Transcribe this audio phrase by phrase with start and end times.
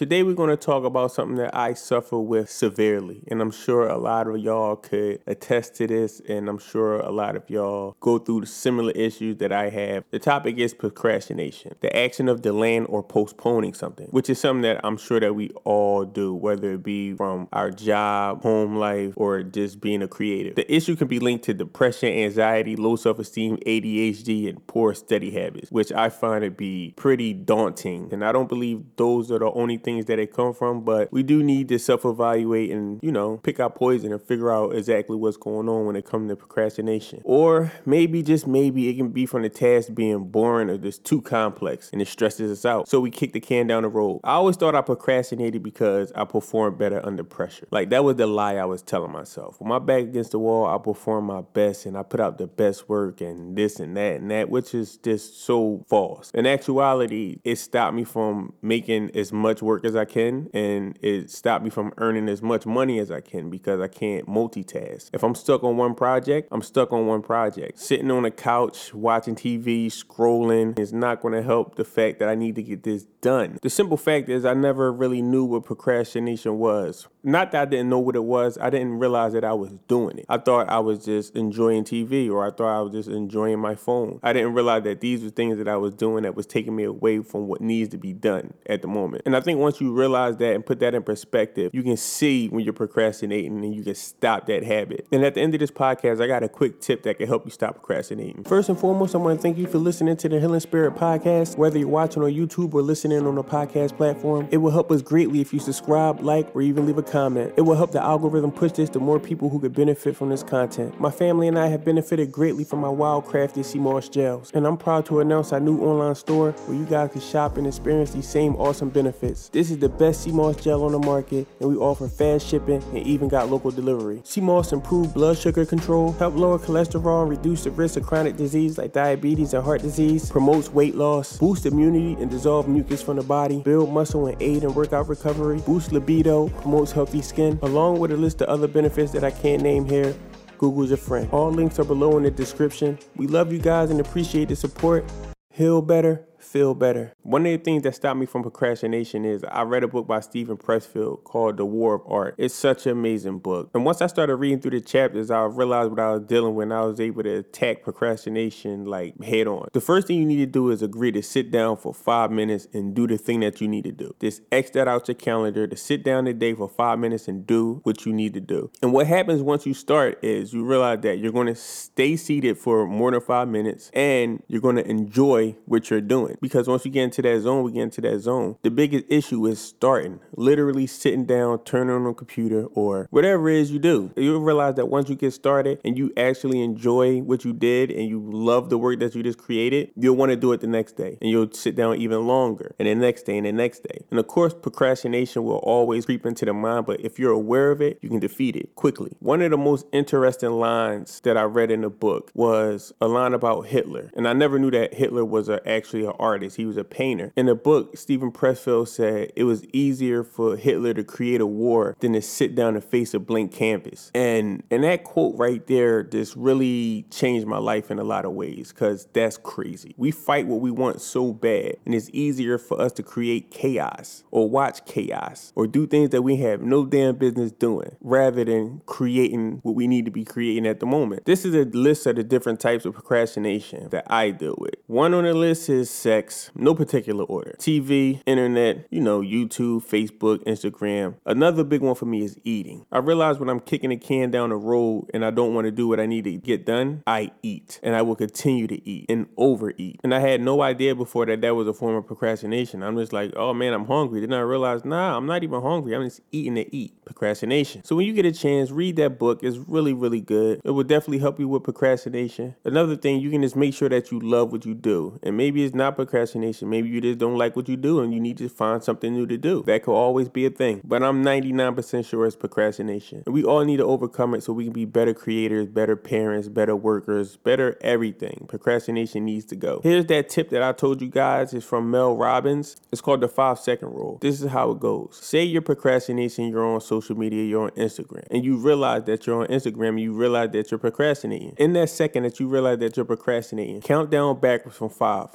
[0.00, 3.86] Today we're going to talk about something that I suffer with severely, and I'm sure
[3.86, 7.94] a lot of y'all could attest to this, and I'm sure a lot of y'all
[8.00, 10.04] go through the similar issues that I have.
[10.10, 14.80] The topic is procrastination, the action of delaying or postponing something, which is something that
[14.84, 19.42] I'm sure that we all do, whether it be from our job, home life, or
[19.42, 20.54] just being a creative.
[20.54, 25.70] The issue can be linked to depression, anxiety, low self-esteem, ADHD, and poor study habits,
[25.70, 28.08] which I find to be pretty daunting.
[28.14, 31.22] And I don't believe those are the only things that it come from, but we
[31.22, 35.36] do need to self-evaluate and, you know, pick our poison and figure out exactly what's
[35.36, 37.20] going on when it comes to procrastination.
[37.24, 41.20] Or maybe just maybe it can be from the task being boring or just too
[41.20, 42.88] complex and it stresses us out.
[42.88, 44.20] So we kick the can down the road.
[44.24, 47.66] I always thought I procrastinated because I performed better under pressure.
[47.70, 49.60] Like that was the lie I was telling myself.
[49.60, 52.46] When my back against the wall, I perform my best and I put out the
[52.46, 56.30] best work and this and that and that, which is just so false.
[56.34, 61.30] In actuality, it stopped me from making as much work as I can and it
[61.30, 65.10] stopped me from earning as much money as I can because I can't multitask.
[65.12, 67.78] If I'm stuck on one project, I'm stuck on one project.
[67.78, 72.28] Sitting on a couch, watching TV, scrolling is not going to help the fact that
[72.28, 73.58] I need to get this done.
[73.62, 77.06] The simple fact is, I never really knew what procrastination was.
[77.22, 80.18] Not that I didn't know what it was, I didn't realize that I was doing
[80.18, 80.26] it.
[80.28, 83.74] I thought I was just enjoying TV or I thought I was just enjoying my
[83.74, 84.20] phone.
[84.22, 86.84] I didn't realize that these were things that I was doing that was taking me
[86.84, 89.22] away from what needs to be done at the moment.
[89.26, 92.48] And I think once you realize that and put that in perspective, you can see
[92.48, 95.06] when you're procrastinating and you can stop that habit.
[95.12, 97.44] And at the end of this podcast, I got a quick tip that can help
[97.44, 98.44] you stop procrastinating.
[98.44, 100.94] First and foremost, I want to thank you for listening to the Heal And Spirit
[100.94, 101.58] podcast.
[101.58, 105.02] Whether you're watching on YouTube or listening on a podcast platform, it will help us
[105.02, 107.52] greatly if you subscribe, like, or even leave a comment.
[107.58, 110.42] It will help the algorithm push this to more people who could benefit from this
[110.42, 110.98] content.
[110.98, 114.76] My family and I have benefited greatly from my wildcrafted sea moss gels, and I'm
[114.76, 118.28] proud to announce our new online store where you guys can shop and experience these
[118.28, 119.48] same awesome benefits.
[119.48, 122.82] This is the best sea moss gel on the market, and we offer fast shipping
[122.94, 124.22] and even got local delivery.
[124.24, 128.78] Sea moss improve blood sugar control, help lower cholesterol, reduce the risk of chronic disease
[128.78, 133.22] like diabetes and heart disease, promotes weight loss, boosts immunity and dissolve mucus from the
[133.22, 138.12] body, build muscle and aid in workout recovery, boosts libido, promotes healthy skin, along with
[138.12, 140.14] a list of other benefits that I can't name here.
[140.56, 141.28] Google's a friend.
[141.32, 142.98] All links are below in the description.
[143.16, 145.04] We love you guys and appreciate the support.
[145.52, 147.12] Heal better, feel better.
[147.22, 150.20] One of the things that stopped me from procrastination is I read a book by
[150.20, 152.34] Steven Pressfield called The War of Art.
[152.38, 153.70] It's such an amazing book.
[153.74, 156.64] And once I started reading through the chapters, I realized what I was dealing with
[156.64, 159.68] and I was able to attack procrastination like head on.
[159.72, 162.68] The first thing you need to do is agree to sit down for five minutes
[162.72, 164.14] and do the thing that you need to do.
[164.20, 167.80] Just X that out your calendar to sit down today for five minutes and do
[167.84, 168.70] what you need to do.
[168.82, 172.58] And what happens once you start is you realize that you're going to stay seated
[172.58, 176.84] for more than five minutes and you're going to enjoy what you're doing because once
[176.84, 178.56] we get into that zone, we get into that zone.
[178.62, 183.56] The biggest issue is starting, literally sitting down, turning on the computer, or whatever it
[183.56, 184.12] is you do.
[184.16, 188.08] You'll realize that once you get started and you actually enjoy what you did and
[188.08, 190.96] you love the work that you just created, you'll want to do it the next
[190.96, 194.04] day and you'll sit down even longer and the next day and the next day.
[194.10, 197.80] And of course, procrastination will always creep into the mind, but if you're aware of
[197.80, 199.12] it, you can defeat it quickly.
[199.20, 203.34] One of the most interesting lines that I read in the book was a line
[203.34, 204.10] about Hitler.
[204.14, 207.32] And I never knew that Hitler was a, actually an artist, he was a painter.
[207.36, 211.96] In the book, Steven Pressfield said it was easier for Hitler to create a war
[212.00, 214.10] than to sit down and face a blank canvas.
[214.14, 218.32] And and that quote right there just really changed my life in a lot of
[218.32, 219.94] ways because that's crazy.
[219.96, 224.24] We fight what we want so bad, and it's easier for us to create chaos
[224.30, 228.82] or watch chaos or do things that we have no damn business doing rather than
[228.86, 231.24] creating what we need to be creating at the moment.
[231.24, 234.74] This is a list of the different types of procrastination that I deal with.
[234.86, 237.54] One on the list is sex, no particular order.
[237.58, 241.14] TV, internet, you know, YouTube, Facebook, Instagram.
[241.24, 242.84] Another big one for me is eating.
[242.90, 245.70] I realize when I'm kicking a can down the road and I don't want to
[245.70, 249.06] do what I need to get done, I eat and I will continue to eat
[249.08, 250.00] and overeat.
[250.02, 252.82] And I had no idea before that that was a form of procrastination.
[252.82, 254.20] I'm just like, oh man, I'm hungry.
[254.20, 255.94] Then I realized, nah, I'm not even hungry.
[255.94, 256.92] I'm just eating to eat.
[257.04, 257.84] Procrastination.
[257.84, 259.42] So when you get a chance, read that book.
[259.42, 260.60] It's really, really good.
[260.64, 262.54] It will definitely help you with procrastination.
[262.64, 265.18] Another thing, you can just make sure that you love what you do.
[265.24, 266.68] And maybe it's not procrastination.
[266.68, 269.26] Maybe you just don't like what you do and you need to find something new
[269.26, 269.62] to do.
[269.66, 270.80] That could always be a thing.
[270.84, 273.22] But I'm 99% sure it's procrastination.
[273.26, 276.48] And we all need to overcome it so we can be better creators, better parents,
[276.48, 278.46] better workers, better everything.
[278.48, 279.80] Procrastination needs to go.
[279.82, 282.76] Here's that tip that I told you guys is from Mel Robbins.
[282.90, 284.18] It's called the five second rule.
[284.20, 285.18] This is how it goes.
[285.22, 289.42] Say you're procrastinating, you're on social media, you're on Instagram, and you realize that you're
[289.42, 291.54] on Instagram you realize that you're procrastinating.
[291.58, 295.30] In that second that you realize that you're procrastinating, count down backwards from five.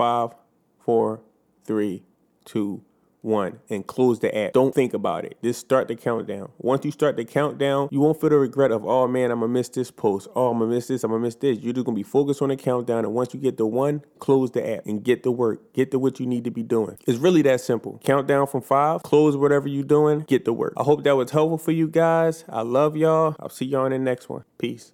[0.00, 0.30] Five,
[0.78, 1.20] four,
[1.64, 2.04] three,
[2.46, 2.82] two,
[3.20, 4.54] one, and close the app.
[4.54, 5.36] Don't think about it.
[5.44, 6.50] Just start the countdown.
[6.56, 9.52] Once you start the countdown, you won't feel the regret of, oh man, I'm gonna
[9.52, 10.28] miss this post.
[10.34, 11.04] Oh, I'm gonna miss this.
[11.04, 11.58] I'm gonna miss this.
[11.58, 13.04] You're just gonna be focused on the countdown.
[13.04, 15.74] And once you get the one, close the app and get to work.
[15.74, 16.96] Get to what you need to be doing.
[17.06, 18.00] It's really that simple.
[18.02, 20.72] Countdown from five, close whatever you're doing, get to work.
[20.78, 22.46] I hope that was helpful for you guys.
[22.48, 23.36] I love y'all.
[23.38, 24.44] I'll see y'all in the next one.
[24.56, 24.92] Peace.